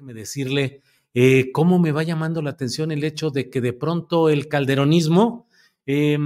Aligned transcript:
Déjeme 0.00 0.14
decirle 0.14 0.80
eh, 1.12 1.52
cómo 1.52 1.78
me 1.78 1.92
va 1.92 2.02
llamando 2.02 2.40
la 2.40 2.48
atención 2.48 2.90
el 2.90 3.04
hecho 3.04 3.28
de 3.28 3.50
que 3.50 3.60
de 3.60 3.74
pronto 3.74 4.30
el 4.30 4.48
calderonismo, 4.48 5.46
eh, 5.84 6.16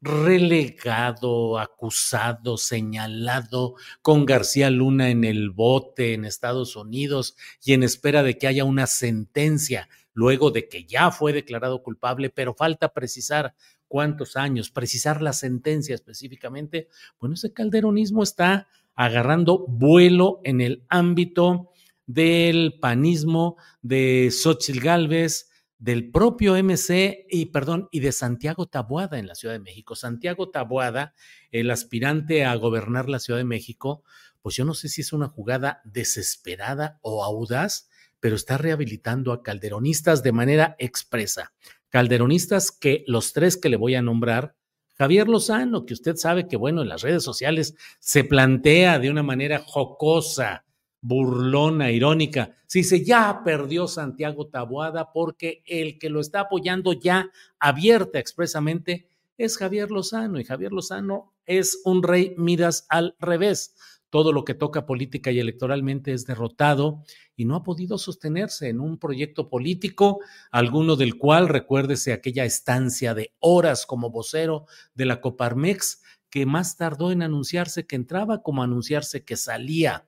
relegado, 0.00 1.60
acusado, 1.60 2.56
señalado, 2.56 3.76
con 4.00 4.26
García 4.26 4.70
Luna 4.70 5.10
en 5.10 5.22
el 5.22 5.50
bote 5.50 6.14
en 6.14 6.24
Estados 6.24 6.74
Unidos 6.74 7.36
y 7.62 7.74
en 7.74 7.84
espera 7.84 8.24
de 8.24 8.38
que 8.38 8.48
haya 8.48 8.64
una 8.64 8.88
sentencia 8.88 9.88
luego 10.14 10.50
de 10.50 10.68
que 10.68 10.84
ya 10.84 11.12
fue 11.12 11.32
declarado 11.32 11.80
culpable, 11.84 12.28
pero 12.28 12.54
falta 12.54 12.92
precisar 12.92 13.54
cuántos 13.86 14.36
años, 14.36 14.72
precisar 14.72 15.22
la 15.22 15.32
sentencia 15.32 15.94
específicamente. 15.94 16.88
Bueno, 17.20 17.36
ese 17.36 17.52
calderonismo 17.52 18.24
está 18.24 18.66
agarrando 18.96 19.64
vuelo 19.68 20.40
en 20.42 20.60
el 20.60 20.82
ámbito 20.88 21.71
del 22.06 22.78
panismo, 22.80 23.56
de 23.82 24.30
Xochitl 24.30 24.80
Gálvez, 24.80 25.48
del 25.78 26.12
propio 26.12 26.54
MC 26.54 27.26
y, 27.28 27.46
perdón, 27.46 27.88
y 27.90 27.98
de 27.98 28.12
Santiago 28.12 28.66
Tabuada 28.66 29.18
en 29.18 29.26
la 29.26 29.34
Ciudad 29.34 29.54
de 29.54 29.58
México. 29.58 29.96
Santiago 29.96 30.48
Tabuada, 30.48 31.12
el 31.50 31.70
aspirante 31.72 32.44
a 32.44 32.54
gobernar 32.54 33.08
la 33.08 33.18
Ciudad 33.18 33.40
de 33.40 33.44
México, 33.44 34.04
pues 34.42 34.54
yo 34.54 34.64
no 34.64 34.74
sé 34.74 34.88
si 34.88 35.00
es 35.00 35.12
una 35.12 35.26
jugada 35.26 35.80
desesperada 35.84 37.00
o 37.02 37.24
audaz, 37.24 37.88
pero 38.20 38.36
está 38.36 38.58
rehabilitando 38.58 39.32
a 39.32 39.42
calderonistas 39.42 40.22
de 40.22 40.30
manera 40.30 40.76
expresa. 40.78 41.52
Calderonistas 41.88 42.70
que 42.70 43.04
los 43.08 43.32
tres 43.32 43.56
que 43.56 43.68
le 43.68 43.76
voy 43.76 43.96
a 43.96 44.02
nombrar, 44.02 44.54
Javier 44.94 45.26
Lozano, 45.26 45.84
que 45.84 45.94
usted 45.94 46.14
sabe 46.14 46.46
que, 46.46 46.56
bueno, 46.56 46.82
en 46.82 46.88
las 46.88 47.02
redes 47.02 47.24
sociales 47.24 47.74
se 47.98 48.22
plantea 48.22 49.00
de 49.00 49.10
una 49.10 49.24
manera 49.24 49.58
jocosa, 49.58 50.64
burlona, 51.02 51.90
irónica. 51.90 52.54
Se 52.66 52.78
dice, 52.78 53.04
ya 53.04 53.42
perdió 53.44 53.86
Santiago 53.88 54.46
Taboada 54.46 55.12
porque 55.12 55.62
el 55.66 55.98
que 55.98 56.08
lo 56.08 56.20
está 56.20 56.40
apoyando 56.40 56.94
ya 56.94 57.30
abierta 57.58 58.18
expresamente 58.18 59.08
es 59.36 59.58
Javier 59.58 59.90
Lozano 59.90 60.38
y 60.40 60.44
Javier 60.44 60.72
Lozano 60.72 61.34
es 61.44 61.80
un 61.84 62.02
rey 62.02 62.34
Midas 62.38 62.86
al 62.88 63.16
revés. 63.18 63.74
Todo 64.10 64.32
lo 64.32 64.44
que 64.44 64.54
toca 64.54 64.86
política 64.86 65.30
y 65.30 65.40
electoralmente 65.40 66.12
es 66.12 66.26
derrotado 66.26 67.02
y 67.34 67.46
no 67.46 67.56
ha 67.56 67.62
podido 67.62 67.98
sostenerse 67.98 68.68
en 68.68 68.78
un 68.78 68.98
proyecto 68.98 69.48
político, 69.48 70.20
alguno 70.50 70.96
del 70.96 71.16
cual 71.16 71.48
recuérdese 71.48 72.12
aquella 72.12 72.44
estancia 72.44 73.14
de 73.14 73.34
horas 73.40 73.86
como 73.86 74.10
vocero 74.10 74.66
de 74.94 75.06
la 75.06 75.20
Coparmex, 75.20 76.02
que 76.30 76.46
más 76.46 76.76
tardó 76.76 77.10
en 77.10 77.22
anunciarse 77.22 77.86
que 77.86 77.96
entraba 77.96 78.42
como 78.42 78.62
anunciarse 78.62 79.24
que 79.24 79.36
salía 79.36 80.06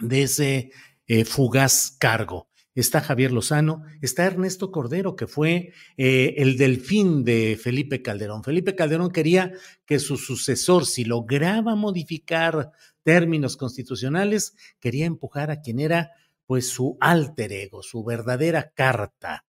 de 0.00 0.22
ese 0.22 0.70
eh, 1.06 1.24
fugaz 1.24 1.96
cargo. 1.98 2.48
Está 2.74 3.02
Javier 3.02 3.32
Lozano, 3.32 3.82
está 4.00 4.24
Ernesto 4.24 4.70
Cordero, 4.70 5.14
que 5.14 5.26
fue 5.26 5.72
eh, 5.98 6.34
el 6.38 6.56
delfín 6.56 7.22
de 7.22 7.58
Felipe 7.60 8.00
Calderón. 8.00 8.42
Felipe 8.42 8.74
Calderón 8.74 9.10
quería 9.10 9.52
que 9.84 9.98
su 9.98 10.16
sucesor, 10.16 10.86
si 10.86 11.04
lograba 11.04 11.74
modificar 11.74 12.72
términos 13.02 13.58
constitucionales, 13.58 14.54
quería 14.80 15.04
empujar 15.04 15.50
a 15.50 15.60
quien 15.60 15.80
era 15.80 16.12
pues 16.46 16.68
su 16.68 16.96
alter 16.98 17.52
ego, 17.52 17.82
su 17.82 18.04
verdadera 18.04 18.72
carta, 18.74 19.44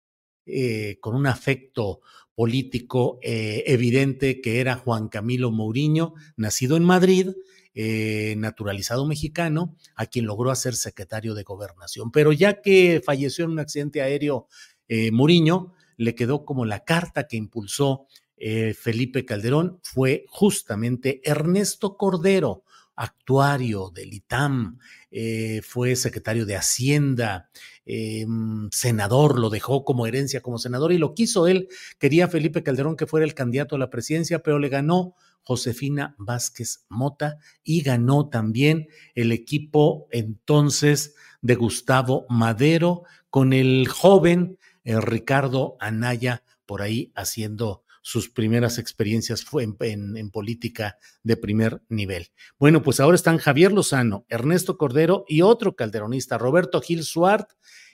eh, 0.44 0.98
con 1.00 1.14
un 1.14 1.28
afecto 1.28 2.00
político 2.34 3.18
evidente 3.22 4.40
que 4.40 4.58
era 4.58 4.74
Juan 4.74 5.08
Camilo 5.08 5.50
Mourinho, 5.52 6.14
nacido 6.36 6.76
en 6.76 6.82
Madrid, 6.82 7.28
eh, 7.74 8.34
naturalizado 8.36 9.06
mexicano, 9.06 9.74
a 9.96 10.06
quien 10.06 10.26
logró 10.26 10.50
hacer 10.50 10.74
secretario 10.74 11.34
de 11.34 11.42
gobernación. 11.42 12.10
Pero 12.10 12.32
ya 12.32 12.60
que 12.60 13.02
falleció 13.04 13.44
en 13.44 13.52
un 13.52 13.60
accidente 13.60 14.02
aéreo 14.02 14.46
eh, 14.88 15.10
Mourinho, 15.10 15.72
le 15.96 16.14
quedó 16.14 16.44
como 16.44 16.64
la 16.64 16.84
carta 16.84 17.26
que 17.26 17.36
impulsó 17.36 18.06
eh, 18.36 18.74
Felipe 18.74 19.24
Calderón, 19.24 19.78
fue 19.82 20.24
justamente 20.28 21.20
Ernesto 21.24 21.96
Cordero, 21.96 22.64
actuario 22.96 23.90
del 23.90 24.12
ITAM, 24.12 24.78
eh, 25.10 25.60
fue 25.62 25.96
secretario 25.96 26.46
de 26.46 26.56
Hacienda, 26.56 27.50
eh, 27.84 28.26
senador, 28.70 29.38
lo 29.38 29.50
dejó 29.50 29.84
como 29.84 30.06
herencia 30.06 30.40
como 30.40 30.58
senador 30.58 30.92
y 30.92 30.98
lo 30.98 31.14
quiso 31.14 31.46
él. 31.46 31.68
Quería 31.98 32.28
Felipe 32.28 32.62
Calderón 32.62 32.96
que 32.96 33.06
fuera 33.06 33.24
el 33.24 33.34
candidato 33.34 33.76
a 33.76 33.78
la 33.78 33.90
presidencia, 33.90 34.40
pero 34.40 34.58
le 34.58 34.68
ganó 34.68 35.14
Josefina 35.42 36.14
Vázquez 36.18 36.84
Mota 36.88 37.38
y 37.62 37.82
ganó 37.82 38.28
también 38.28 38.88
el 39.14 39.32
equipo 39.32 40.06
entonces 40.10 41.14
de 41.40 41.56
Gustavo 41.56 42.26
Madero 42.28 43.02
con 43.30 43.52
el 43.52 43.88
joven 43.88 44.58
eh, 44.84 45.00
Ricardo 45.00 45.76
Anaya 45.80 46.44
por 46.66 46.82
ahí 46.82 47.12
haciendo 47.14 47.81
sus 48.02 48.28
primeras 48.28 48.78
experiencias 48.78 49.44
fue 49.44 49.62
en, 49.62 50.30
política 50.30 50.98
de 51.22 51.36
primer 51.36 51.82
nivel. 51.88 52.32
Bueno, 52.58 52.82
pues 52.82 53.00
ahora 53.00 53.14
están 53.14 53.38
Javier 53.38 53.72
Lozano, 53.72 54.26
Ernesto 54.28 54.76
Cordero 54.76 55.24
y 55.28 55.42
otro 55.42 55.76
calderonista, 55.76 56.36
Roberto 56.36 56.80
Gil 56.80 57.04
Suart, 57.04 57.48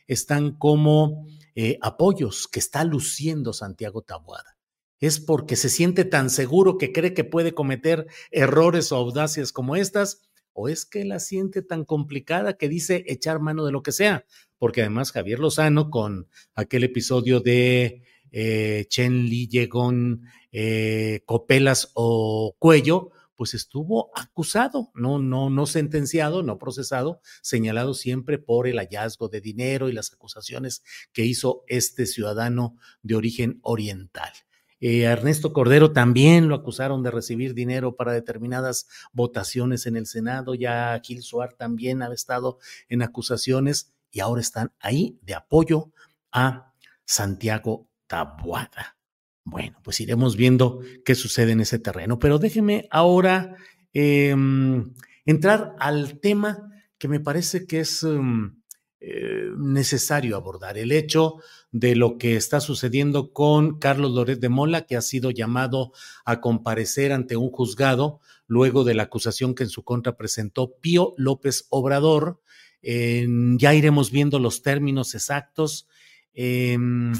están 0.07 0.53
como 0.57 1.27
eh, 1.55 1.79
apoyos 1.83 2.49
que 2.49 2.59
está 2.59 2.85
luciendo 2.85 3.53
Santiago 3.53 4.03
Tabuada. 4.03 4.57
Es 4.99 5.21
porque 5.21 5.55
se 5.55 5.69
siente 5.69 6.05
tan 6.05 6.31
seguro 6.31 6.79
que 6.79 6.93
cree 6.93 7.15
que 7.15 7.25
puede 7.25 7.53
cometer 7.53 8.07
errores 8.31 8.91
o 8.91 8.97
audacias 8.97 9.53
como 9.53 9.77
estas, 9.77 10.23
o 10.55 10.69
es 10.69 10.87
que 10.87 11.05
la 11.05 11.21
siente 11.21 11.63
tan 11.63 11.85
complicada 11.85 12.57
que 12.57 12.69
dice 12.69 13.05
echar 13.07 13.39
mano 13.39 13.65
de 13.65 13.71
lo 13.71 13.83
que 13.83 13.93
sea, 13.93 14.25
porque 14.59 14.81
además 14.81 15.13
Javier 15.13 15.39
Lozano 15.39 15.91
con 15.91 16.29
aquel 16.55 16.83
episodio 16.83 17.39
de 17.39 18.03
eh, 18.31 18.87
Chen 18.89 19.27
Li 19.27 19.49
Yegon, 19.49 20.23
eh, 20.53 21.23
Copelas 21.25 21.91
o 21.95 22.55
Cuello, 22.59 23.11
pues 23.39 23.55
estuvo 23.55 24.11
acusado, 24.17 24.91
no, 24.95 25.21
no, 25.21 25.49
no 25.49 25.67
sentenciado, 25.67 26.43
no 26.43 26.59
procesado, 26.59 27.21
señalado 27.41 27.95
siempre 27.95 28.39
por 28.39 28.67
el 28.67 28.79
hallazgo 28.79 29.29
de 29.29 29.41
dinero 29.41 29.89
y 29.89 29.93
las 29.93 30.13
acusaciones 30.13 30.83
que 31.13 31.25
hizo 31.25 31.63
este 31.69 32.07
ciudadano 32.07 32.77
de 33.03 33.15
origen 33.15 33.61
oriental. 33.63 34.33
Eh, 34.81 35.03
Ernesto 35.03 35.53
Cordero 35.53 35.93
también 35.93 36.49
lo 36.49 36.55
acusaron 36.55 37.03
de 37.03 37.11
recibir 37.11 37.55
dinero 37.55 37.97
para 37.97 38.13
determinadas 38.13 38.89
votaciones 39.13 39.87
en 39.87 39.97
el 39.97 40.07
Senado. 40.07 40.55
Ya 40.55 41.01
Gil 41.03 41.23
Suar 41.23 41.53
también 41.53 42.03
ha 42.03 42.13
estado 42.13 42.59
en 42.89 43.03
acusaciones 43.03 43.93
y 44.11 44.21
ahora 44.21 44.41
están 44.41 44.73
ahí 44.81 45.19
de 45.23 45.35
apoyo 45.35 45.93
a 46.33 46.75
Santiago 47.05 47.89
Tabuada. 48.09 48.99
Bueno, 49.45 49.79
pues 49.83 50.01
iremos 50.01 50.37
viendo 50.37 50.81
qué 51.05 51.15
sucede 51.15 51.53
en 51.53 51.61
ese 51.61 51.79
terreno, 51.79 52.19
pero 52.19 52.39
déjeme 52.39 52.87
ahora 52.91 53.57
em, 53.93 54.93
entrar 55.25 55.75
al 55.79 56.19
tema 56.21 56.71
que 56.99 57.09
me 57.09 57.21
parece 57.21 57.67
que 57.67 57.81
es 57.81 58.03
em, 58.03 58.61
eh, 59.01 59.51
necesario 59.57 60.37
abordar, 60.37 60.77
el 60.77 60.93
hecho 60.93 61.37
de 61.71 61.97
lo 61.97 62.19
que 62.19 62.37
está 62.37 62.61
sucediendo 62.61 63.33
con 63.33 63.79
Carlos 63.79 64.11
Loret 64.11 64.41
de 64.41 64.49
Mola, 64.49 64.87
que 64.87 64.97
ha 64.97 65.03
sido 65.03 65.31
llamado 65.31 65.93
a 66.25 66.41
comparecer 66.41 67.13
ante 67.13 67.37
un 67.37 67.51
juzgado 67.51 68.21
luego 68.47 68.85
de 68.85 68.95
la 68.95 69.05
acusación 69.05 69.55
que 69.55 69.63
en 69.63 69.71
su 69.71 69.85
contra 69.85 70.17
presentó 70.17 70.77
Pío 70.81 71.15
López 71.17 71.67
Obrador. 71.71 72.41
ya 72.83 73.75
iremos 73.75 74.11
viendo 74.11 74.39
los 74.39 74.63
términos 74.63 75.15
exactos. 75.15 75.89
Em, 76.33 77.13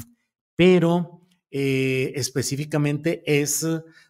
pero 0.59 1.21
eh, 1.51 2.11
específicamente 2.15 3.23
es 3.25 3.65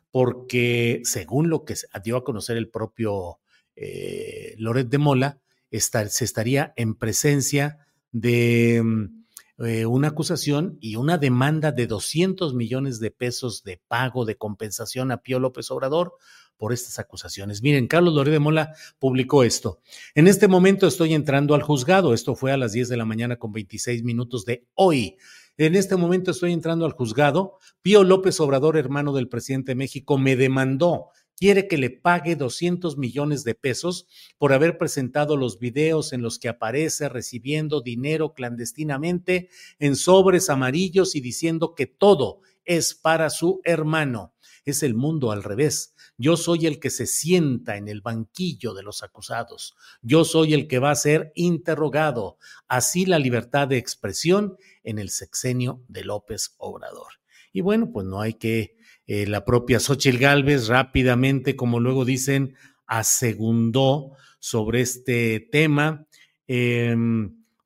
porque, 0.09 0.99
según 1.03 1.47
lo 1.47 1.63
que 1.63 1.75
dio 2.03 2.17
a 2.17 2.23
conocer 2.23 2.57
el 2.57 2.69
propio 2.69 3.37
eh, 3.75 4.55
Loret 4.57 4.89
de 4.89 4.97
Mola, 4.97 5.37
se 5.71 6.25
estaría 6.25 6.73
en 6.75 6.95
presencia 6.95 7.85
de 8.11 8.81
mm, 8.83 9.63
eh, 9.63 9.85
una 9.85 10.07
acusación 10.07 10.79
y 10.81 10.95
una 10.95 11.19
demanda 11.19 11.71
de 11.71 11.85
200 11.85 12.55
millones 12.55 12.99
de 12.99 13.11
pesos 13.11 13.63
de 13.63 13.79
pago 13.87 14.25
de 14.25 14.35
compensación 14.35 15.11
a 15.11 15.21
Pío 15.21 15.37
López 15.37 15.69
Obrador 15.69 16.15
por 16.57 16.73
estas 16.73 16.97
acusaciones. 16.97 17.61
Miren, 17.61 17.85
Carlos 17.85 18.15
Loret 18.15 18.33
de 18.33 18.39
Mola 18.39 18.73
publicó 18.97 19.43
esto. 19.43 19.81
En 20.15 20.27
este 20.27 20.47
momento 20.47 20.87
estoy 20.87 21.13
entrando 21.13 21.53
al 21.53 21.61
juzgado. 21.61 22.15
Esto 22.15 22.33
fue 22.33 22.51
a 22.51 22.57
las 22.57 22.71
10 22.71 22.89
de 22.89 22.97
la 22.97 23.05
mañana 23.05 23.35
con 23.35 23.51
26 23.51 24.03
minutos 24.03 24.45
de 24.45 24.65
hoy. 24.73 25.15
En 25.59 25.75
este 25.75 25.97
momento 25.97 26.31
estoy 26.31 26.53
entrando 26.53 26.85
al 26.85 26.94
juzgado. 26.94 27.57
Pío 27.81 28.06
López 28.06 28.39
Obrador, 28.39 28.77
hermano 28.77 29.11
del 29.11 29.27
presidente 29.27 29.71
de 29.71 29.75
México, 29.75 30.17
me 30.17 30.38
demandó 30.38 31.09
quiere 31.35 31.67
que 31.67 31.77
le 31.77 31.89
pague 31.89 32.38
200 32.38 32.97
millones 32.97 33.44
de 33.44 33.56
pesos 33.56 34.07
por 34.38 34.53
haber 34.53 34.77
presentado 34.77 35.35
los 35.35 35.59
videos 35.59 36.13
en 36.13 36.21
los 36.21 36.39
que 36.39 36.47
aparece 36.47 37.09
recibiendo 37.09 37.81
dinero 37.81 38.33
clandestinamente 38.33 39.50
en 39.79 39.97
sobres 39.97 40.50
amarillos 40.50 41.15
y 41.15 41.19
diciendo 41.19 41.75
que 41.75 41.88
todo 41.88 42.39
es 42.69 42.94
para 42.94 43.31
su 43.31 43.62
hermano. 43.63 44.36
Es 44.63 44.83
el 44.83 44.94
mundo 44.94 45.31
al 45.31 45.42
revés. 45.42 45.95
Yo 46.19 46.38
soy 46.38 46.68
el 46.68 46.80
que 46.80 46.92
se 46.92 47.07
sienta 47.07 47.77
en 47.77 47.88
el 47.88 48.01
banquillo 48.01 48.75
de 48.75 48.83
los 48.83 49.01
acusados. 49.01 49.75
Yo 50.04 50.24
soy 50.24 50.54
el 50.54 50.68
que 50.68 50.77
va 50.77 50.92
a 50.92 50.95
ser 50.95 51.31
interrogado. 51.33 52.38
Así 52.68 53.07
la 53.07 53.18
libertad 53.18 53.68
de 53.68 53.77
expresión 53.77 54.56
en 54.83 55.00
el 55.00 55.10
sexenio 55.10 55.83
de 55.88 56.04
López 56.04 56.54
Obrador. 56.60 57.13
Y 57.51 57.62
bueno, 57.62 57.92
pues 57.92 58.06
no 58.06 58.21
hay 58.21 58.36
que, 58.36 58.77
eh, 59.07 59.25
la 59.25 59.45
propia 59.45 59.80
Xochitl 59.80 60.19
Gálvez 60.19 60.68
rápidamente, 60.68 61.56
como 61.56 61.80
luego 61.80 62.06
dicen, 62.06 62.56
asegundó 62.86 64.12
sobre 64.39 64.81
este 64.81 65.39
tema. 65.39 66.06
Eh, 66.48 66.95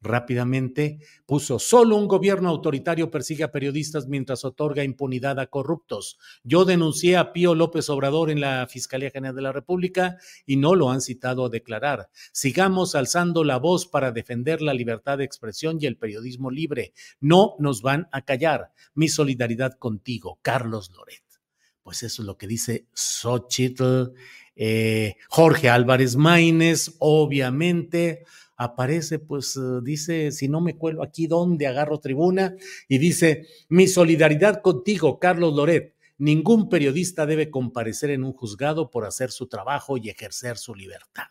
rápidamente 0.04 1.00
puso, 1.26 1.58
solo 1.58 1.96
un 1.96 2.08
gobierno 2.08 2.50
autoritario 2.50 3.10
persigue 3.10 3.44
a 3.44 3.52
periodistas 3.52 4.08
mientras 4.08 4.46
otorga 4.46 4.84
impunidad 4.84 5.40
a 5.40 5.48
corruptos. 5.48 6.20
Yo 6.44 6.66
denuncié 6.66 7.18
a 7.18 7.34
Pío 7.34 7.56
López 7.56 7.90
Obrador 7.90 8.30
en 8.30 8.42
la 8.42 8.68
Fiscalía 8.68 9.10
General 9.10 9.36
de 9.36 9.42
la 9.42 9.52
República 9.52 10.18
y 10.46 10.58
no 10.58 10.76
lo 10.76 10.92
han 10.92 11.02
citado 11.02 11.46
a 11.46 11.50
declarar. 11.50 12.10
Sigamos 12.32 12.96
alzando 12.96 13.44
la 13.44 13.58
voz 13.58 13.88
para 13.88 14.12
defender 14.12 14.62
la 14.62 14.74
libertad 14.74 15.18
de 15.18 15.24
expresión 15.24 15.78
y 15.80 15.86
el 15.86 15.98
periodismo 15.98 16.52
libre. 16.52 16.94
No 17.20 17.56
nos 17.60 17.82
van 17.82 18.08
a 18.12 18.22
callar. 18.24 18.72
Mi 18.94 19.08
solidaridad 19.08 19.74
contigo, 19.80 20.40
Carlos 20.42 20.92
Loret. 20.96 21.24
Pues 21.82 22.04
eso 22.04 22.22
es 22.22 22.26
lo 22.26 22.38
que 22.38 22.48
dice 22.48 22.88
Xochitl. 22.94 24.14
Eh, 24.56 25.16
Jorge 25.30 25.70
Álvarez 25.70 26.16
Maínez, 26.16 26.96
obviamente, 27.00 28.24
aparece, 28.64 29.20
pues 29.20 29.56
eh, 29.58 29.80
dice, 29.84 30.32
si 30.32 30.48
no 30.48 30.62
me 30.62 30.78
cuelo 30.78 31.04
aquí, 31.04 31.28
¿dónde 31.28 31.68
agarro 31.68 32.00
tribuna? 32.00 32.56
Y 32.88 32.98
dice, 32.98 33.48
mi 33.70 33.88
solidaridad 33.88 34.62
contigo, 34.62 35.20
Carlos 35.20 35.54
Loret. 35.54 35.96
Ningún 36.18 36.70
periodista 36.70 37.26
debe 37.26 37.50
comparecer 37.50 38.12
en 38.12 38.24
un 38.24 38.34
juzgado 38.34 38.92
por 38.92 39.06
hacer 39.06 39.32
su 39.32 39.48
trabajo 39.48 39.98
y 39.98 40.10
ejercer 40.10 40.58
su 40.58 40.76
libertad. 40.76 41.28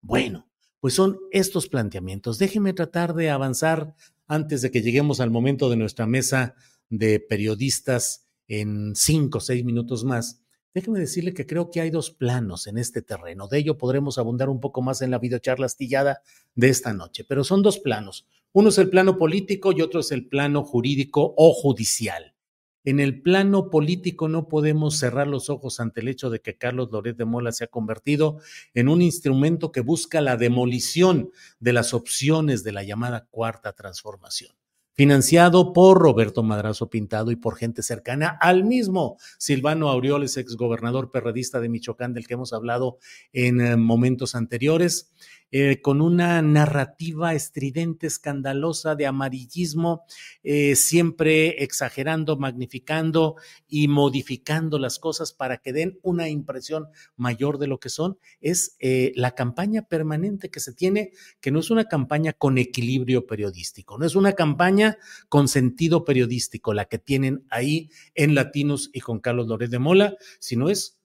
Bueno, 0.00 0.48
pues 0.80 0.94
son 0.94 1.18
estos 1.30 1.68
planteamientos. 1.68 2.38
Déjeme 2.38 2.72
tratar 2.72 3.14
de 3.14 3.30
avanzar 3.30 3.94
antes 4.26 4.62
de 4.62 4.70
que 4.70 4.82
lleguemos 4.82 5.20
al 5.20 5.30
momento 5.30 5.70
de 5.70 5.76
nuestra 5.76 6.06
mesa 6.06 6.54
de 6.88 7.20
periodistas 7.20 8.26
en 8.48 8.94
cinco 8.94 9.38
o 9.38 9.40
seis 9.40 9.64
minutos 9.64 10.04
más 10.04 10.43
Déjeme 10.74 10.98
decirle 10.98 11.32
que 11.34 11.46
creo 11.46 11.70
que 11.70 11.80
hay 11.80 11.90
dos 11.90 12.10
planos 12.10 12.66
en 12.66 12.78
este 12.78 13.00
terreno. 13.00 13.46
De 13.46 13.58
ello 13.58 13.78
podremos 13.78 14.18
abundar 14.18 14.48
un 14.48 14.58
poco 14.60 14.82
más 14.82 15.02
en 15.02 15.12
la 15.12 15.20
videocharla 15.20 15.66
astillada 15.66 16.20
de 16.56 16.68
esta 16.68 16.92
noche, 16.92 17.24
pero 17.24 17.44
son 17.44 17.62
dos 17.62 17.78
planos. 17.78 18.26
Uno 18.52 18.70
es 18.70 18.78
el 18.78 18.90
plano 18.90 19.16
político 19.16 19.70
y 19.70 19.82
otro 19.82 20.00
es 20.00 20.10
el 20.10 20.26
plano 20.26 20.64
jurídico 20.64 21.32
o 21.36 21.52
judicial. 21.52 22.34
En 22.82 22.98
el 22.98 23.22
plano 23.22 23.70
político 23.70 24.28
no 24.28 24.48
podemos 24.48 24.98
cerrar 24.98 25.28
los 25.28 25.48
ojos 25.48 25.78
ante 25.78 26.00
el 26.00 26.08
hecho 26.08 26.28
de 26.28 26.40
que 26.40 26.58
Carlos 26.58 26.90
Loret 26.90 27.16
de 27.16 27.24
Mola 27.24 27.52
se 27.52 27.64
ha 27.64 27.68
convertido 27.68 28.40
en 28.74 28.88
un 28.88 29.00
instrumento 29.00 29.70
que 29.70 29.80
busca 29.80 30.20
la 30.20 30.36
demolición 30.36 31.30
de 31.60 31.72
las 31.72 31.94
opciones 31.94 32.64
de 32.64 32.72
la 32.72 32.82
llamada 32.82 33.26
cuarta 33.30 33.74
transformación 33.74 34.56
financiado 34.94 35.72
por 35.72 35.98
Roberto 35.98 36.42
Madrazo 36.42 36.88
Pintado 36.88 37.30
y 37.30 37.36
por 37.36 37.56
gente 37.56 37.82
cercana 37.82 38.38
al 38.40 38.64
mismo 38.64 39.18
Silvano 39.38 39.88
Aureoles, 39.88 40.36
exgobernador 40.36 41.10
perredista 41.10 41.60
de 41.60 41.68
Michoacán, 41.68 42.14
del 42.14 42.26
que 42.26 42.34
hemos 42.34 42.52
hablado 42.52 42.98
en 43.32 43.60
eh, 43.60 43.76
momentos 43.76 44.34
anteriores. 44.34 45.12
Eh, 45.56 45.80
con 45.80 46.00
una 46.00 46.42
narrativa 46.42 47.32
estridente, 47.32 48.08
escandalosa 48.08 48.96
de 48.96 49.06
amarillismo, 49.06 50.04
eh, 50.42 50.74
siempre 50.74 51.62
exagerando, 51.62 52.36
magnificando 52.36 53.36
y 53.68 53.86
modificando 53.86 54.80
las 54.80 54.98
cosas 54.98 55.32
para 55.32 55.58
que 55.58 55.72
den 55.72 56.00
una 56.02 56.28
impresión 56.28 56.88
mayor 57.14 57.58
de 57.58 57.68
lo 57.68 57.78
que 57.78 57.88
son, 57.88 58.18
es 58.40 58.74
eh, 58.80 59.12
la 59.14 59.36
campaña 59.36 59.82
permanente 59.82 60.50
que 60.50 60.58
se 60.58 60.72
tiene, 60.74 61.12
que 61.40 61.52
no 61.52 61.60
es 61.60 61.70
una 61.70 61.84
campaña 61.84 62.32
con 62.32 62.58
equilibrio 62.58 63.24
periodístico, 63.24 63.96
no 63.96 64.06
es 64.06 64.16
una 64.16 64.32
campaña 64.32 64.98
con 65.28 65.46
sentido 65.46 66.04
periodístico, 66.04 66.74
la 66.74 66.86
que 66.86 66.98
tienen 66.98 67.46
ahí 67.48 67.90
en 68.16 68.34
Latinos 68.34 68.90
y 68.92 68.98
con 68.98 69.20
Carlos 69.20 69.46
Lórez 69.46 69.70
de 69.70 69.78
Mola, 69.78 70.16
sino 70.40 70.68
es 70.68 70.98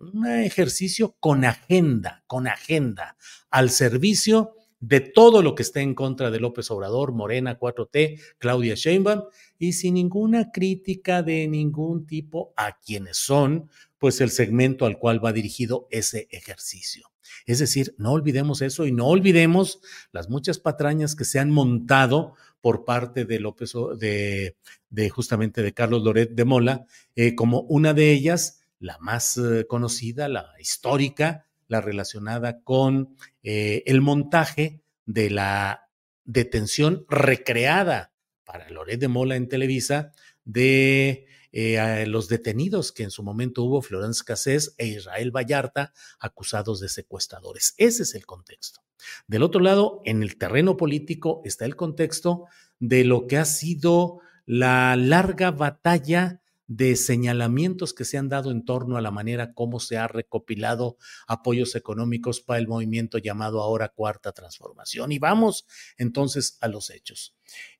un 0.00 0.26
ejercicio 0.26 1.16
con 1.20 1.44
agenda, 1.44 2.24
con 2.26 2.48
agenda, 2.48 3.16
al 3.50 3.70
servicio 3.70 4.54
de 4.80 5.00
todo 5.00 5.42
lo 5.42 5.54
que 5.54 5.62
esté 5.62 5.80
en 5.80 5.94
contra 5.94 6.30
de 6.30 6.40
López 6.40 6.70
Obrador, 6.70 7.12
Morena, 7.12 7.58
4T, 7.58 8.18
Claudia 8.38 8.74
Sheinbaum, 8.74 9.24
y 9.58 9.74
sin 9.74 9.94
ninguna 9.94 10.50
crítica 10.50 11.22
de 11.22 11.46
ningún 11.48 12.06
tipo 12.06 12.54
a 12.56 12.78
quienes 12.80 13.18
son 13.18 13.68
pues 13.98 14.22
el 14.22 14.30
segmento 14.30 14.86
al 14.86 14.98
cual 14.98 15.22
va 15.22 15.34
dirigido 15.34 15.86
ese 15.90 16.26
ejercicio. 16.30 17.10
Es 17.44 17.58
decir, 17.58 17.94
no 17.98 18.12
olvidemos 18.12 18.62
eso 18.62 18.86
y 18.86 18.92
no 18.92 19.06
olvidemos 19.08 19.80
las 20.12 20.30
muchas 20.30 20.58
patrañas 20.58 21.14
que 21.14 21.26
se 21.26 21.38
han 21.38 21.50
montado 21.50 22.34
por 22.62 22.86
parte 22.86 23.26
de 23.26 23.40
López, 23.40 23.72
de, 23.98 24.56
de 24.88 25.10
justamente 25.10 25.62
de 25.62 25.74
Carlos 25.74 26.02
Loret 26.02 26.30
de 26.30 26.44
Mola, 26.46 26.86
eh, 27.14 27.34
como 27.34 27.60
una 27.62 27.92
de 27.92 28.10
ellas, 28.10 28.59
la 28.80 28.98
más 28.98 29.36
eh, 29.36 29.66
conocida, 29.68 30.28
la 30.28 30.52
histórica, 30.58 31.46
la 31.68 31.80
relacionada 31.80 32.62
con 32.62 33.16
eh, 33.44 33.84
el 33.86 34.00
montaje 34.00 34.82
de 35.06 35.30
la 35.30 35.88
detención 36.24 37.04
recreada 37.08 38.12
para 38.44 38.68
Loret 38.70 38.98
de 38.98 39.08
Mola 39.08 39.36
en 39.36 39.48
Televisa 39.48 40.12
de 40.44 41.26
eh, 41.52 42.06
los 42.06 42.28
detenidos 42.28 42.90
que 42.90 43.02
en 43.02 43.10
su 43.10 43.22
momento 43.22 43.62
hubo 43.62 43.82
Florence 43.82 44.24
Cassés 44.24 44.74
e 44.78 44.86
Israel 44.86 45.30
Vallarta 45.30 45.92
acusados 46.18 46.80
de 46.80 46.88
secuestradores. 46.88 47.74
Ese 47.76 48.02
es 48.02 48.14
el 48.14 48.26
contexto. 48.26 48.80
Del 49.26 49.42
otro 49.42 49.60
lado, 49.60 50.00
en 50.04 50.22
el 50.22 50.36
terreno 50.36 50.76
político 50.76 51.42
está 51.44 51.64
el 51.64 51.76
contexto 51.76 52.46
de 52.78 53.04
lo 53.04 53.26
que 53.26 53.38
ha 53.38 53.44
sido 53.44 54.20
la 54.46 54.96
larga 54.96 55.50
batalla 55.50 56.39
de 56.70 56.94
señalamientos 56.94 57.92
que 57.92 58.04
se 58.04 58.16
han 58.16 58.28
dado 58.28 58.52
en 58.52 58.64
torno 58.64 58.96
a 58.96 59.00
la 59.00 59.10
manera 59.10 59.54
como 59.54 59.80
se 59.80 59.98
ha 59.98 60.06
recopilado 60.06 60.98
apoyos 61.26 61.74
económicos 61.74 62.40
para 62.40 62.60
el 62.60 62.68
movimiento 62.68 63.18
llamado 63.18 63.60
ahora 63.60 63.88
Cuarta 63.88 64.30
Transformación. 64.30 65.10
Y 65.10 65.18
vamos 65.18 65.66
entonces 65.98 66.58
a 66.60 66.68
los 66.68 66.90
hechos. 66.90 67.34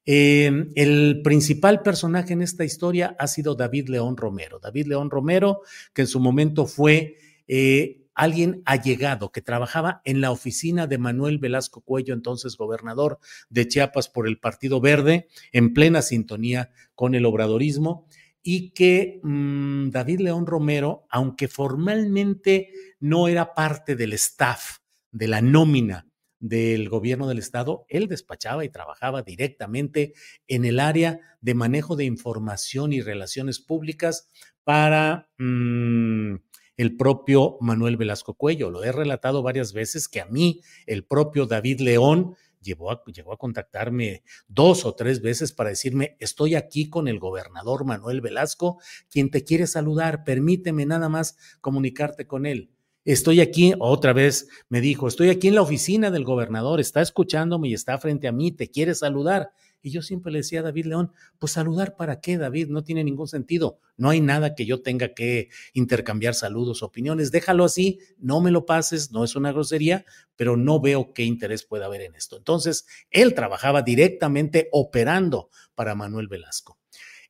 Em, 0.05 0.73
el 0.75 1.21
principal 1.23 1.83
personaje 1.83 2.33
en 2.33 2.43
esta 2.43 2.65
historia 2.65 3.15
ha 3.21 3.29
sido 3.29 3.55
David 3.55 3.91
León 3.91 4.17
Romero. 4.17 4.59
David 4.59 4.89
León 4.89 5.09
Romero, 5.09 5.61
que 5.95 6.03
en 6.03 6.09
su 6.09 6.19
momento 6.19 6.67
fue 6.67 7.17
eh, 7.47 8.09
alguien 8.17 8.61
allegado 8.65 9.31
que 9.31 9.41
trabajaba 9.41 10.03
en 10.05 10.21
la 10.21 10.33
oficina 10.33 10.89
de 10.89 10.99
Manuel 10.99 11.39
Velasco 11.39 11.81
Cuello, 11.81 12.13
entonces 12.13 12.57
gobernador 12.57 13.21
de 13.51 13.69
Chiapas 13.69 14.09
por 14.09 14.27
el 14.27 14.41
Partido 14.41 14.81
Verde, 14.81 15.29
en 15.53 15.75
plena 15.75 16.03
sintonía 16.03 16.73
con 16.97 17.15
el 17.15 17.25
obradorismo 17.25 18.09
y 18.43 18.71
que 18.71 19.21
mm, 19.23 19.91
David 19.91 20.21
León 20.21 20.47
Romero, 20.47 21.07
aunque 21.11 21.49
formalmente 21.49 22.71
no 22.99 23.29
era 23.29 23.55
parte 23.55 23.97
del 23.97 24.13
staff, 24.15 24.79
de 25.13 25.29
la 25.29 25.43
nómina 25.43 26.07
del 26.39 26.89
gobierno 26.89 27.29
del 27.29 27.39
estado, 27.39 27.85
él 27.89 28.09
despachaba 28.09 28.65
y 28.65 28.71
trabajaba 28.71 29.23
directamente 29.23 30.15
en 30.49 30.65
el 30.65 30.81
área 30.81 31.21
de 31.41 31.55
manejo 31.55 31.97
de 31.97 32.05
información 32.05 32.93
y 32.93 33.03
relaciones 33.03 33.61
públicas 33.61 34.29
para 34.65 35.29
mm, 35.37 36.37
el 36.77 36.97
propio 36.97 37.59
Manuel 37.61 37.99
Velasco 37.99 38.35
Cuello. 38.35 38.71
Lo 38.71 38.85
he 38.85 38.93
relatado 38.93 39.43
varias 39.43 39.75
veces 39.75 40.09
que 40.09 40.23
a 40.23 40.27
mí, 40.27 40.63
el 40.87 41.05
propio 41.05 41.45
David 41.45 41.81
León, 41.81 42.37
llegó 42.61 42.91
a, 42.91 43.03
contactarme 43.39 44.23
dos 44.49 44.85
o 44.85 44.95
tres 44.95 45.21
veces 45.21 45.53
para 45.53 45.71
decirme, 45.71 46.17
estoy 46.21 46.55
aquí 46.55 46.89
con 46.89 47.09
el 47.09 47.19
gobernador 47.19 47.85
Manuel 47.85 48.21
Velasco, 48.21 48.79
quien 49.11 49.31
te 49.31 49.45
quiere 49.45 49.67
saludar, 49.67 50.25
permíteme 50.25 50.87
nada 50.87 51.09
más 51.09 51.37
comunicarte 51.61 52.27
con 52.27 52.47
él. 52.47 52.71
Estoy 53.05 53.41
aquí, 53.41 53.73
otra 53.79 54.13
vez 54.13 54.49
me 54.69 54.81
dijo, 54.83 55.09
estoy 55.09 55.31
aquí 55.31 55.49
en 55.49 55.55
la 55.55 55.63
oficina 55.63 56.11
del 56.11 56.25
gobernador, 56.25 56.81
está 56.81 57.01
escuchándome 57.01 57.69
y 57.69 57.75
está 57.75 57.99
frente 57.99 58.29
a 58.29 58.33
mí, 58.33 58.53
te 58.53 58.69
quiere 58.69 58.95
saludar. 58.95 59.53
Y 59.83 59.91
yo 59.91 60.03
siempre 60.03 60.31
le 60.33 60.39
decía 60.39 60.61
a 60.61 60.65
David 60.65 60.87
León, 60.87 61.13
pues 61.39 61.53
saludar 61.53 61.97
para 61.97 62.21
qué, 62.21 62.39
David, 62.39 62.69
no 62.69 62.85
tiene 62.85 63.03
ningún 63.05 63.29
sentido. 63.29 63.79
No 63.97 64.11
hay 64.11 64.21
nada 64.21 64.55
que 64.55 64.67
yo 64.67 64.83
tenga 64.83 65.15
que 65.15 65.49
intercambiar 65.73 66.35
saludos, 66.35 66.83
opiniones. 66.83 67.31
Déjalo 67.31 67.65
así, 67.65 67.99
no 68.19 68.41
me 68.41 68.51
lo 68.51 68.67
pases, 68.67 69.11
no 69.11 69.25
es 69.25 69.37
una 69.37 69.53
grosería, 69.53 70.05
pero 70.37 70.57
no 70.57 70.81
veo 70.81 71.13
qué 71.15 71.25
interés 71.25 71.65
puede 71.65 71.85
haber 71.85 72.03
en 72.03 72.15
esto. 72.15 72.37
Entonces, 72.37 72.87
él 73.11 73.35
trabajaba 73.35 73.83
directamente 73.83 74.69
operando 74.73 75.49
para 75.75 75.95
Manuel 75.95 76.29
Velasco. 76.29 76.79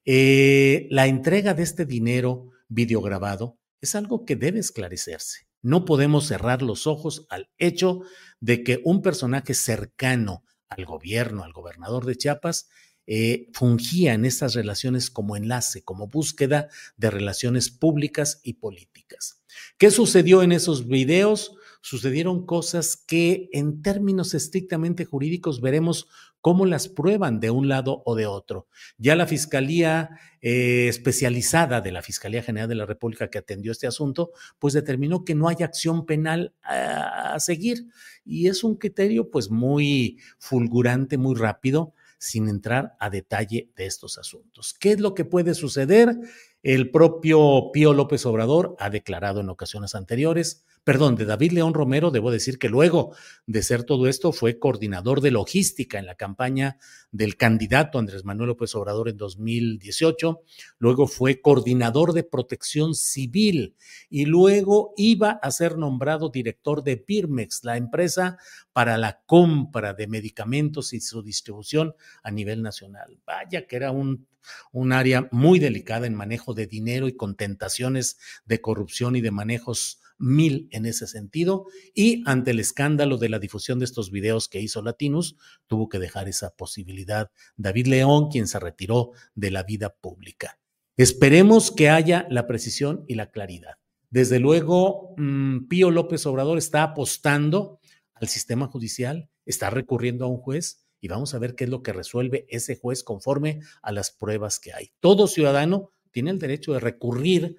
Eh, 0.05 0.87
la 0.91 1.07
entrega 1.07 1.55
de 1.55 1.63
este 1.63 1.85
dinero 1.85 2.51
videograbado 2.69 3.59
es 3.81 3.95
algo 3.95 4.25
que 4.25 4.37
debe 4.37 4.59
esclarecerse. 4.59 5.47
No 5.63 5.85
podemos 5.85 6.27
cerrar 6.27 6.63
los 6.63 6.87
ojos 6.87 7.27
al 7.29 7.51
hecho 7.59 8.01
de 8.41 8.63
que 8.63 8.81
un 8.85 9.03
personaje 9.03 9.55
cercano 9.55 10.43
al 10.71 10.85
gobierno, 10.85 11.45
al 11.45 11.53
gobernador 11.53 12.07
de 12.07 12.17
Chiapas, 12.17 12.69
eh, 13.07 13.49
fungía 13.53 14.15
en 14.15 14.25
estas 14.25 14.55
relaciones 14.55 15.11
como 15.11 15.37
enlace, 15.37 15.83
como 15.83 16.07
búsqueda 16.07 16.69
de 16.97 17.11
relaciones 17.11 17.71
públicas 17.71 18.41
y 18.45 18.55
políticas. 18.55 19.43
¿Qué 19.79 19.91
sucedió 19.91 20.43
en 20.43 20.53
esos 20.53 20.87
videos? 20.87 21.57
Sucedieron 21.81 22.45
cosas 22.45 22.97
que 22.97 23.49
en 23.53 23.83
términos 23.83 24.35
estrictamente 24.35 25.05
jurídicos 25.05 25.61
veremos 25.61 26.09
cómo 26.41 26.67
las 26.67 26.89
prueban 26.89 27.41
de 27.41 27.51
un 27.51 27.69
lado 27.69 28.03
o 28.05 28.15
de 28.15 28.27
otro. 28.27 28.67
Ya 28.99 29.15
la 29.15 29.27
Fiscalía 29.27 30.11
eh, 30.41 30.89
especializada 30.89 31.81
de 31.81 31.93
la 31.93 32.03
Fiscalía 32.03 32.43
General 32.43 32.69
de 32.69 32.75
la 32.75 32.87
República 32.87 33.29
que 33.29 33.39
atendió 33.39 33.73
este 33.73 33.87
asunto, 33.87 34.33
pues 34.59 34.75
determinó 34.75 35.25
que 35.25 35.35
no 35.35 35.49
hay 35.49 35.57
acción 35.61 36.07
penal 36.07 36.55
a, 36.63 37.35
a 37.35 37.41
seguir. 37.41 37.87
Y 38.25 38.49
es 38.49 38.65
un 38.65 38.77
criterio 38.77 39.31
pues 39.31 39.51
muy 39.51 40.19
fulgurante, 40.39 41.19
muy 41.19 41.35
rápido, 41.35 41.95
sin 42.19 42.49
entrar 42.49 42.97
a 43.01 43.09
detalle 43.09 43.71
de 43.77 43.87
estos 43.87 44.19
asuntos. 44.19 44.75
¿Qué 44.79 44.93
es 44.93 45.01
lo 45.01 45.15
que 45.15 45.25
puede 45.25 45.55
suceder? 45.55 46.15
El 46.63 46.91
propio 46.91 47.71
Pío 47.73 47.95
López 47.95 48.27
Obrador 48.27 48.77
ha 48.79 48.91
declarado 48.91 49.41
en 49.41 49.49
ocasiones 49.49 49.95
anteriores 49.95 50.65
perdón, 50.91 51.15
de 51.15 51.25
David 51.25 51.53
León 51.53 51.73
Romero, 51.73 52.11
debo 52.11 52.33
decir 52.33 52.59
que 52.59 52.69
luego 52.69 53.15
de 53.47 53.63
ser 53.63 53.85
todo 53.85 54.09
esto 54.09 54.33
fue 54.33 54.59
coordinador 54.59 55.21
de 55.21 55.31
logística 55.31 56.01
en 56.01 56.07
la 56.07 56.17
campaña 56.17 56.79
del 57.13 57.37
candidato 57.37 58.01
Andrés 58.01 58.25
Manuel 58.25 58.49
López 58.49 58.75
Obrador 58.75 59.09
en 59.09 59.17
2018, 59.17 60.43
luego 60.81 61.07
fue 61.07 61.41
coordinador 61.41 62.13
de 62.13 62.25
protección 62.25 62.97
civil 62.97 63.77
y 64.09 64.25
luego 64.25 64.93
iba 64.97 65.39
a 65.41 65.53
ser 65.53 65.79
nombrado 65.79 66.29
director 66.29 66.83
de 66.83 67.05
Birmex, 67.07 67.63
la 67.63 67.77
empresa 67.77 68.37
para 68.73 68.99
la 68.99 69.21
compra 69.27 69.95
de 69.95 70.09
medicamentos 70.09 70.93
y 70.93 70.99
su 70.99 71.23
distribución 71.23 71.95
a 72.25 72.33
nivel 72.33 72.63
nacional. 72.63 73.21
Vaya 73.25 73.69
que 73.69 73.77
era 73.77 73.93
un 73.93 74.27
un 74.73 74.93
área 74.93 75.29
muy 75.33 75.59
delicada 75.59 76.07
en 76.07 76.15
manejo 76.15 76.55
de 76.55 76.67
dinero 76.67 77.09
y 77.09 77.15
con 77.15 77.37
tentaciones 77.37 78.17
de 78.47 78.61
corrupción 78.63 79.15
y 79.15 79.21
de 79.21 79.31
manejos 79.31 80.01
mil 80.21 80.69
ese 80.87 81.07
sentido 81.07 81.67
y 81.95 82.23
ante 82.27 82.53
el 82.53 82.61
escándalo 82.61 83.19
de 83.19 83.29
la 83.29 83.39
difusión 83.39 83.79
de 83.79 83.85
estos 83.85 84.11
videos 84.11 84.49
que 84.49 84.61
hizo 84.61 84.83
Latinus, 84.83 85.37
tuvo 85.67 85.89
que 85.89 85.99
dejar 85.99 86.29
esa 86.29 86.51
posibilidad. 86.51 87.31
David 87.57 87.87
León, 87.87 88.29
quien 88.31 88.47
se 88.47 88.59
retiró 88.61 89.13
de 89.35 89.51
la 89.51 89.63
vida 89.63 89.95
pública. 89.95 90.59
Esperemos 90.97 91.71
que 91.71 91.89
haya 91.89 92.27
la 92.31 92.47
precisión 92.47 93.05
y 93.09 93.15
la 93.15 93.31
claridad. 93.31 93.77
Desde 94.11 94.41
luego, 94.41 95.15
mm, 95.17 95.69
Pío 95.69 95.91
López 95.91 96.27
Obrador 96.27 96.59
está 96.59 96.83
apostando 96.83 97.81
al 98.15 98.29
sistema 98.29 98.67
judicial, 98.67 99.31
está 99.47 99.71
recurriendo 99.71 100.25
a 100.25 100.29
un 100.29 100.37
juez 100.37 100.85
y 101.01 101.09
vamos 101.09 101.33
a 101.33 101.39
ver 101.39 101.55
qué 101.55 101.65
es 101.65 101.71
lo 101.71 101.83
que 101.83 101.93
resuelve 101.93 102.47
ese 102.49 102.77
juez 102.77 103.03
conforme 103.03 103.61
a 103.83 103.93
las 103.93 104.11
pruebas 104.11 104.61
que 104.61 104.73
hay. 104.73 104.93
Todo 105.01 105.27
ciudadano 105.27 105.93
tiene 106.11 106.31
el 106.31 106.39
derecho 106.39 106.73
de 106.73 106.81
recurrir 106.81 107.57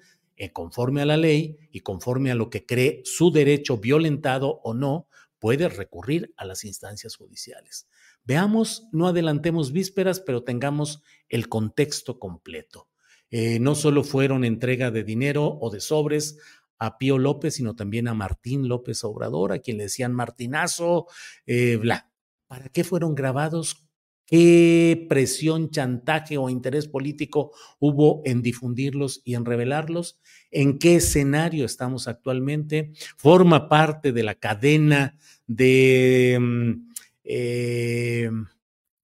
conforme 0.52 1.02
a 1.02 1.06
la 1.06 1.16
ley 1.16 1.58
y 1.70 1.80
conforme 1.80 2.30
a 2.30 2.34
lo 2.34 2.50
que 2.50 2.66
cree 2.66 3.02
su 3.04 3.30
derecho 3.30 3.78
violentado 3.78 4.60
o 4.64 4.74
no, 4.74 5.08
puede 5.38 5.68
recurrir 5.68 6.32
a 6.36 6.44
las 6.44 6.64
instancias 6.64 7.16
judiciales. 7.16 7.88
Veamos, 8.24 8.88
no 8.92 9.08
adelantemos 9.08 9.72
vísperas, 9.72 10.20
pero 10.20 10.44
tengamos 10.44 11.02
el 11.28 11.48
contexto 11.48 12.18
completo. 12.18 12.88
Eh, 13.30 13.58
no 13.58 13.74
solo 13.74 14.04
fueron 14.04 14.44
entrega 14.44 14.90
de 14.90 15.02
dinero 15.02 15.58
o 15.60 15.70
de 15.70 15.80
sobres 15.80 16.38
a 16.78 16.98
Pío 16.98 17.18
López, 17.18 17.54
sino 17.54 17.74
también 17.74 18.06
a 18.06 18.14
Martín 18.14 18.68
López 18.68 19.02
Obrador, 19.04 19.52
a 19.52 19.58
quien 19.58 19.78
le 19.78 19.84
decían 19.84 20.12
Martinazo, 20.12 21.06
eh, 21.46 21.76
bla. 21.76 22.10
¿Para 22.46 22.68
qué 22.68 22.84
fueron 22.84 23.14
grabados? 23.14 23.88
¿Qué 24.26 25.06
presión, 25.08 25.70
chantaje 25.70 26.38
o 26.38 26.48
interés 26.48 26.88
político 26.88 27.52
hubo 27.78 28.22
en 28.24 28.40
difundirlos 28.40 29.20
y 29.24 29.34
en 29.34 29.44
revelarlos? 29.44 30.18
¿En 30.50 30.78
qué 30.78 30.96
escenario 30.96 31.66
estamos 31.66 32.08
actualmente? 32.08 32.92
¿Forma 33.16 33.68
parte 33.68 34.12
de 34.12 34.22
la 34.22 34.34
cadena 34.34 35.16
de 35.46 36.38
mm, 36.40 36.92
eh, 37.24 38.30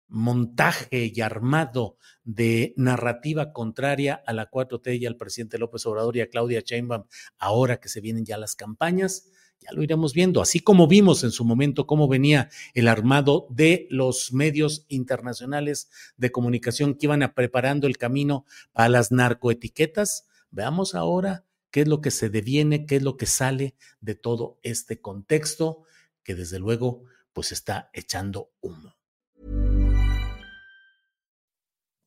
montaje 0.08 1.12
y 1.14 1.20
armado 1.20 1.96
de 2.24 2.74
narrativa 2.76 3.52
contraria 3.52 4.22
a 4.26 4.32
la 4.32 4.50
4T 4.50 4.98
y 4.98 5.06
al 5.06 5.16
presidente 5.16 5.58
López 5.58 5.84
Obrador 5.86 6.16
y 6.16 6.20
a 6.20 6.28
Claudia 6.28 6.62
Sheinbaum 6.64 7.04
ahora 7.38 7.80
que 7.80 7.88
se 7.88 8.00
vienen 8.00 8.24
ya 8.24 8.38
las 8.38 8.54
campañas? 8.54 9.30
Ya 9.60 9.72
lo 9.72 9.82
iremos 9.82 10.14
viendo, 10.14 10.40
así 10.40 10.60
como 10.60 10.86
vimos 10.86 11.24
en 11.24 11.30
su 11.30 11.44
momento 11.44 11.86
cómo 11.86 12.08
venía 12.08 12.48
el 12.74 12.88
armado 12.88 13.46
de 13.50 13.86
los 13.90 14.32
medios 14.32 14.86
internacionales 14.88 15.90
de 16.16 16.30
comunicación 16.30 16.94
que 16.94 17.06
iban 17.06 17.22
a 17.22 17.34
preparando 17.34 17.86
el 17.86 17.98
camino 17.98 18.46
para 18.72 18.88
las 18.88 19.10
narcoetiquetas. 19.10 20.28
Veamos 20.50 20.94
ahora 20.94 21.44
qué 21.70 21.82
es 21.82 21.88
lo 21.88 22.00
que 22.00 22.10
se 22.10 22.30
deviene, 22.30 22.86
qué 22.86 22.96
es 22.96 23.02
lo 23.02 23.16
que 23.16 23.26
sale 23.26 23.74
de 24.00 24.14
todo 24.14 24.58
este 24.62 25.00
contexto 25.00 25.82
que 26.22 26.34
desde 26.34 26.58
luego 26.58 27.04
pues 27.32 27.52
está 27.52 27.90
echando 27.92 28.50
humo. 28.60 28.94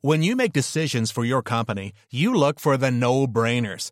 When 0.04 0.24
you 0.24 0.36
make 0.36 0.52
decisions 0.52 1.12
for 1.12 1.24
your 1.24 1.44
company, 1.44 1.94
you 2.10 2.34
look 2.34 2.60
for 2.60 2.76
the 2.76 2.90
no-brainers. 2.90 3.92